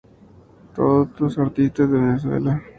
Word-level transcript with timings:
Todos 0.75 1.37
artistas 1.37 1.91
de 1.91 1.99
Venezuela. 1.99 2.63